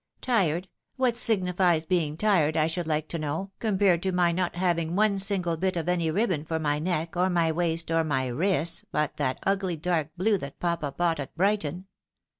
"Tired! 0.21 0.67
What 0.95 1.15
signifies 1.15 1.85
being 1.85 2.17
tired, 2.17 2.57
I 2.57 2.65
should 2.65 2.87
like 2.87 3.07
to 3.09 3.19
know, 3.19 3.51
compared 3.59 4.01
to 4.01 4.11
my 4.11 4.31
not 4.31 4.55
having 4.55 4.95
one 4.95 5.19
single 5.19 5.57
bit 5.57 5.77
of 5.77 5.87
any 5.87 6.09
ribbon 6.09 6.43
for 6.43 6.57
my 6.57 6.79
neck, 6.79 7.15
or 7.15 7.29
my 7.29 7.51
waist, 7.51 7.91
or 7.91 8.03
my 8.03 8.25
wrists, 8.25 8.83
but 8.91 9.17
that 9.17 9.37
ugly 9.45 9.75
dark 9.77 10.09
blue 10.17 10.39
that 10.39 10.57
papa 10.59 10.91
bought 10.91 11.19
at 11.19 11.35
Brighton 11.35 11.85